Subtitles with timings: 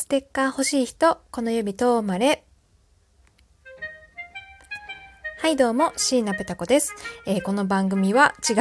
[0.00, 2.42] ステッカー欲しい人、この指と生まれ。
[5.42, 6.94] はいどうも、椎名ペタ子です。
[7.24, 8.56] えーこの番組は違う。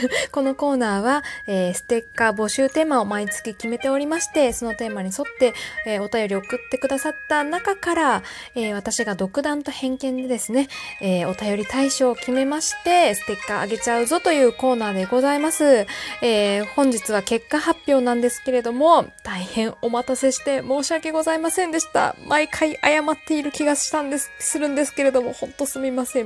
[0.30, 5.54] このコーナーは、えーステッカー募集テーマを毎月決めておりまして、そのテーマに沿って、
[5.86, 8.22] えーお便り送ってくださった中から、
[8.54, 10.68] えー私が独断と偏見でですね、
[11.00, 15.86] えーお便り対象を決めまして、ステッカーあげちゃうぞというコーナーでございます。
[16.20, 22.14] えー本日は結果発表なんですけれども、大変お待たせして申し訳ございませんでした。
[22.26, 26.17] 毎回謝っている気がしたんです、するんですけれども、ほんとすみません。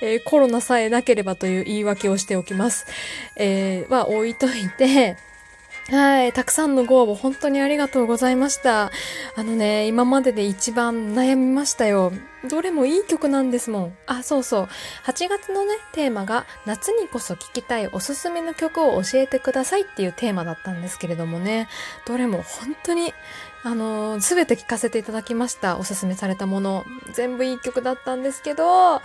[0.00, 2.86] えーコロナさえなければという言い訳をしておきます。
[3.36, 5.16] えー、は置いといて、
[5.90, 6.32] はい。
[6.32, 8.92] たくさんのご応募本当にありがとうございました。
[9.34, 12.12] あのね、今までで一番悩みましたよ。
[12.48, 13.96] どれもいい曲なんですもん。
[14.06, 14.68] あ、そうそう。
[15.04, 21.68] 8月のね、テーマが夏にこそ聴きたいおすすめの曲を教えてくださいっていうテーマだったんですけれどもね、
[22.06, 23.12] どれも本当に
[23.62, 25.76] あのすべて聴かせていただきました。
[25.78, 26.84] おすすめされたもの。
[27.12, 29.00] 全部いい曲だったんですけど、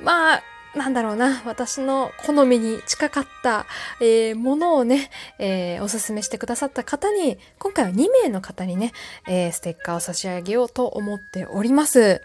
[0.00, 0.42] まあ、
[0.76, 3.66] なんだろうな、私の好みに近かった、
[4.00, 8.92] えーものをね、えーおすすめしてくださった方に、今回は2名の方にね、
[9.26, 12.22] えーステッカーを差し上げようと思っております。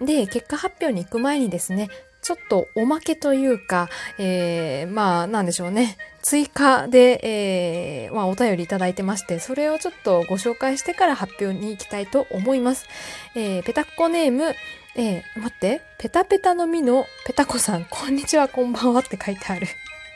[0.00, 1.88] で、結果発表に行く前にですね、
[2.20, 5.96] ちょっとおまけというか、えーまあ、なんでしょうね。
[6.26, 12.88] 追加で、えーまあ、お便りいただいてまして、それをちょっとご紹介してから発表に行きたいと思います。
[13.36, 14.52] えーペタッコネーム、
[14.96, 19.68] えー待って、ペタペタの実のペタコさん、 こんにちは、こんばんはって書いてある。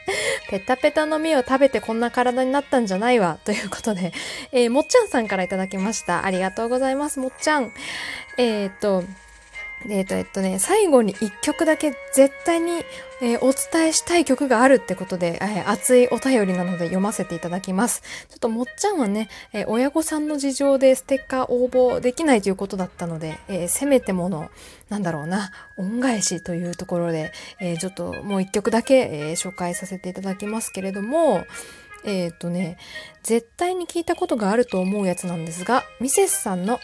[0.50, 3.38] ペタペタの実を食べてこんな体になったんじゃないわ。
[3.44, 4.12] ということで、
[4.50, 6.24] えーもっちゃんさんからいただきました。
[6.24, 7.72] ありがとうございます、もっちゃん。
[8.36, 9.04] えっ、と、
[9.88, 12.84] えっ、と、えっとね、最後に一曲だけ絶対に、
[13.22, 18.02] えーお伝えしたい曲があるってことで、えー熱いお便りなので読ませていただきます。
[18.28, 24.50] ちょっともっちゃんはね、え親御さんの事情でステッカー応募できないということだったので、えせめてもの、
[24.90, 31.46] なんだろうな、恩返しというところで、えちょっともう一曲だけ、え紹介させていただきますけれども、
[32.04, 32.76] えっ、とね、
[33.22, 36.80] 絶対に聞いたことがあると思うやつなんですが、ミセスさんの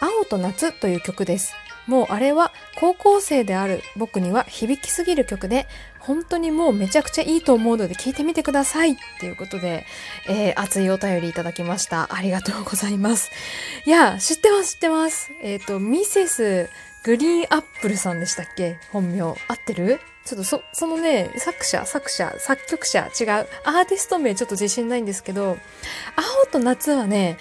[0.00, 1.54] 青と夏という曲です。
[1.86, 5.66] もうあれは高校生である僕には響きすぎる曲で、
[5.98, 9.84] 本当にもうめちゃくちゃいいと思うので聞いてみてくださいっていうことで、
[10.28, 12.14] えー熱いお便りいただきました。
[12.14, 13.30] ありがとうございます。
[13.86, 15.30] いや、知ってます、知ってます。
[15.42, 16.68] えっ、と、ミセス
[17.02, 18.78] グリーンアップルさんでしたっけ？
[18.92, 19.22] 本名。
[19.22, 20.00] 合ってる？
[20.24, 23.28] ちょっとそ、そのね、作者、作者、作曲者、違う。
[23.64, 25.56] アーティスト名ちょっと自信ないんですけど、
[26.14, 27.38] 青と夏はね、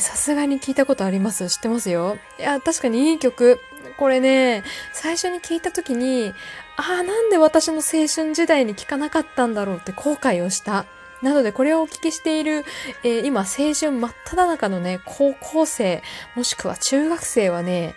[0.00, 1.48] さすがに聞いたことあります。
[1.50, 2.16] 知ってますよ？
[2.38, 3.60] いや、確かにいい曲。
[4.02, 6.34] これね、最初に聞いた時に、
[6.76, 10.86] ああ、なんで私の青春時代に聞かなかったんだろうって後悔をした。
[11.22, 12.64] なので、これをお聞きしている、
[13.04, 16.02] えー今、青春真っ只中のね、高校生、
[16.34, 17.94] もしくは中学生はね、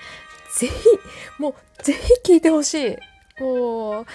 [0.59, 0.73] ぜひ、
[1.39, 2.99] もう、ぜひ聞いてほし
[3.39, 3.41] い。
[3.41, 4.05] もう、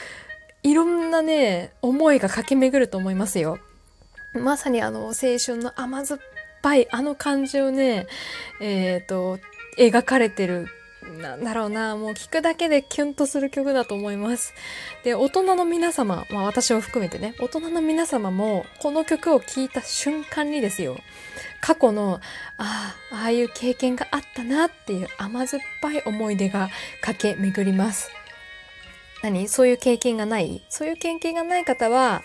[0.62, 3.58] いろんなね、思いが駆け巡ると思いますよ。
[4.32, 5.12] まさにあの、青
[5.44, 6.20] 春の甘酸っ
[6.62, 8.06] ぱい、あの感じをね、
[8.60, 9.40] えっ、と、
[9.76, 10.68] 描かれてる、
[11.02, 14.52] なんだろうな、もう聞くだけでキュンとする曲だと思います。
[15.02, 20.98] で、大人の皆様、まあ私を含めてね、大人の皆様も、この曲を聴いた瞬間にですよ、
[21.62, 22.20] 過去の、
[22.58, 26.68] ああ、ああいう経験があったなっていう甘酸っぱい思い出が
[27.00, 28.10] 駆け巡ります。
[29.22, 29.48] 何？
[29.48, 30.62] そういう経験がない？
[30.68, 32.22] そういう経験がない方は、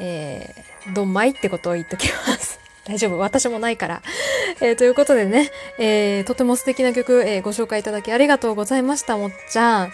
[0.00, 2.57] えー、どんまいってことを言っときます。
[2.88, 4.02] 大丈夫私もないから。
[4.62, 9.92] えーということでね、えーとても素敵な曲、えーご紹介いただきありがとうございました、もっちゃん。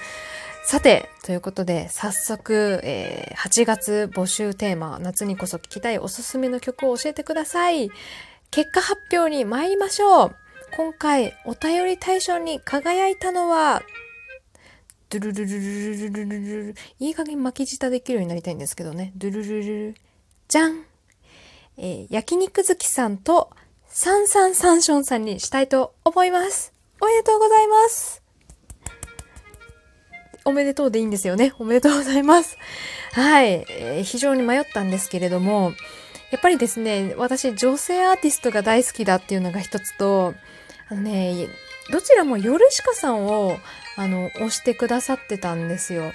[0.64, 7.90] さて、ということで、早速、えー8月募集テーマ、夏にこそ聴きたいおすすめの曲を教えてください。
[8.52, 10.36] 結果発表に参りましょう。
[10.76, 13.82] 今回、お便り大賞に輝いたのは、
[15.10, 19.12] ドゥルルルルルルルルルルいい加減巻き舌できるようになりたいんですけどね。
[19.16, 19.94] ドゥルルルル
[20.46, 20.84] じゃん
[21.76, 23.50] えー焼肉好きさんと
[23.88, 26.72] サンサンサンションさんにしたいと思います。
[27.00, 28.22] おめでとうございます。
[30.44, 31.54] おめでとうでいいんですよね。
[31.58, 32.58] おめでとうございます。
[33.12, 35.72] はい、えー非常に迷ったんですけれども、
[36.30, 40.34] やっぱりですね、私女性アーティストが大好きだっていうのが一つと、
[40.88, 41.48] あのね、
[41.90, 43.58] どちらもヨルシカさんを、
[43.96, 46.12] あの、推してくださってたんですよ。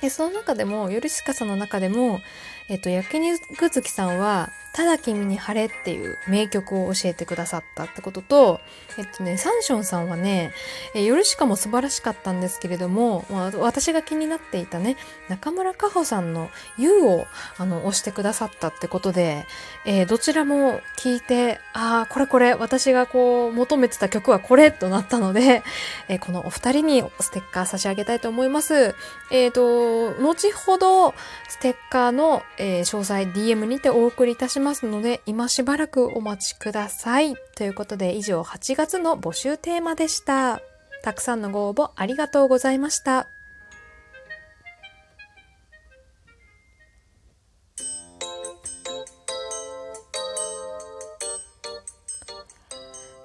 [0.00, 2.20] で、その中でも、ヨルシカさんの中でも、
[2.68, 8.60] えっと、焼肉好きさんは、ただ君に晴れっていう名曲を教えてくださったってことと、
[8.98, 10.50] えっとね、サンションさんはね、
[10.96, 14.96] えー、ヨルシカも素晴らしかったんですけれども、まあ、私が気になっていたね、
[15.28, 17.26] 中村佳穂さんの You を
[17.56, 19.46] あの押してくださったってことで、
[19.86, 25.62] えー、どちらも聞いて、ああ、これこれ、私がこう求めてた曲はこれとなったので、
[26.08, 28.96] えー、このお二人にステッカー差し上げたいと思います。
[29.30, 31.14] えっ、ー、と、後ほど
[31.48, 37.36] ステッカーの、えー、詳細 DM にてお送りいたしますますので、今しばらくお待ちください。
[37.54, 40.60] ということで以上8月の募集テーマでした。
[41.02, 43.28] たくさんのご応募ありがとうございました。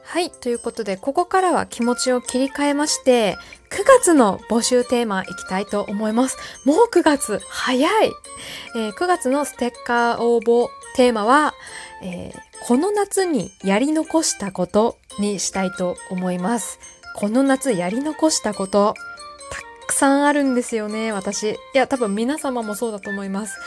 [0.03, 0.31] はい。
[0.31, 3.37] ということで、ここからは気持ちを切り替えまして、
[3.69, 6.37] 9月の募集テーマいきたいと思います。
[6.65, 8.11] もう9月早い、
[8.75, 10.67] えー、9月のステッカー応募
[10.99, 11.53] テーマは、
[12.03, 16.77] えー、この夏にやり残したことにしたいと思います。
[17.15, 18.95] この夏やり残したこと、
[19.49, 21.51] たくさんあるんですよね、私。
[21.51, 23.57] いや、多分皆様もそうだと思います。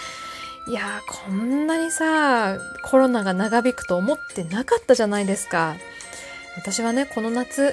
[0.69, 2.59] いやー、こんなにさ、
[2.91, 5.77] コロナが長引くと思ってなかったじゃないですか。
[6.59, 7.73] 私はね、この夏、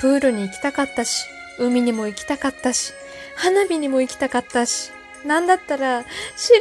[0.00, 1.26] プールに行きたかったし、
[1.58, 2.94] 海にも行きたかったし、
[3.36, 4.90] 花火にも行きたかったし、
[5.26, 6.04] なんだったら、
[6.36, 6.60] 白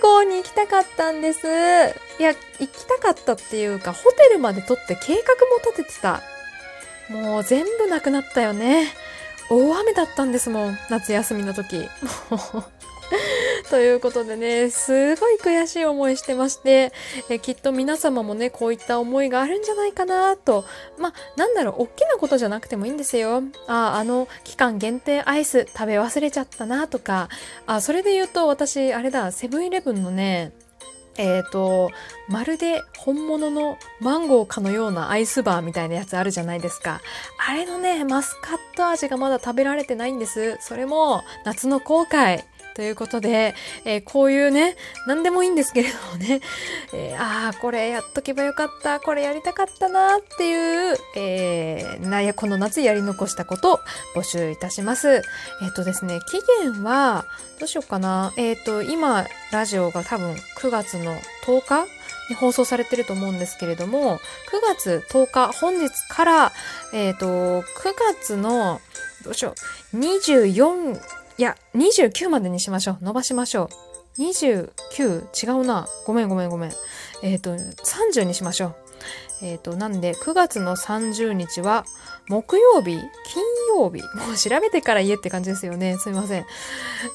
[0.00, 1.46] 川郷に行きたかったんです。
[2.18, 6.22] いや、行きたかったっていうか、ホテルまで取って計画も立ててた。
[7.08, 8.92] もう全部なくなったよね。
[9.50, 11.88] 大雨だったんですもん、夏休みの時。
[12.30, 12.64] もう
[13.70, 16.92] ということでね、すごい悔しい思いしてまして、
[17.30, 20.64] えきっと皆様もね、こういった思いがあるんじゃないかなと。
[20.98, 23.42] まあ、なんだろう、大きなことじゃなくてもいいんですよ。
[23.66, 27.28] あ、あの、期間限定アイス食べ忘れちゃったなとか、
[27.66, 30.52] あ、それで言うと私、あれだ、セブンイレブンのね、
[31.16, 31.90] えっ、ー、と、
[32.28, 37.00] まるで本物のマンゴーかのようなアイスバーみたいなやつあるじゃないですか。
[37.46, 40.58] あれのね、マスカット味がまだ食べられてないんです。
[40.60, 42.44] それも夏の後悔。
[42.74, 43.54] ということで、
[43.84, 44.76] えー、こういうね、
[45.06, 46.40] 何でもいいんですけれどもね、
[46.92, 53.80] えー、ああ、これやっとけばよかった、これやりたかったなっていう、えー、なや、この夏やり残したことを
[54.16, 55.08] 募集いたします。
[55.08, 57.24] えっ、ー、とですね、期限は、
[57.60, 58.32] どうしようかな。
[58.36, 61.16] えっ、と、今、ラジオが多分9月の
[61.46, 61.86] 10日
[62.28, 64.20] に放送されてると思うんですけれども、9
[64.76, 66.52] 月10日、本日から、
[66.92, 67.26] えっ、と、
[67.62, 67.64] 9
[68.20, 68.80] 月の、
[69.24, 69.54] どうしよ
[69.92, 71.00] う、24
[71.36, 73.04] いや、29までにしましょう。
[73.04, 73.68] 伸ばしましょ
[74.18, 74.20] う。
[74.22, 75.24] 29?
[75.34, 75.88] 違うな。
[76.06, 76.72] ごめんごめんごめん。
[77.22, 78.74] えっ、ー、と、30にしましょう。
[79.42, 81.84] えっ、ー、と、なんで、9月の30日は、
[82.28, 85.98] 木曜日金曜日 もう調べてから言えって感じですよね。
[85.98, 86.46] すいません。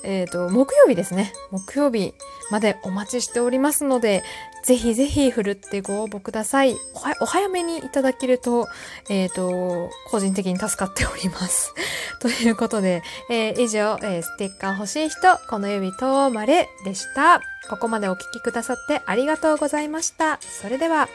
[0.03, 1.33] えっ、ー、と、木曜日ですね。
[1.51, 2.13] 木曜日
[2.51, 4.23] までお待ちしておりますので、
[4.63, 6.75] ぜひぜひ振るってご応募ください。
[7.21, 8.67] お早めにいただけると、
[9.09, 11.73] えっ、ー、と、個人的に助かっております。
[12.19, 17.41] ということで、えー、以上、えー、ステッカー欲しい人、この指とまれでした。
[17.69, 20.39] ここまでお聴きくださってありがとうございました。
[20.41, 21.07] それでは、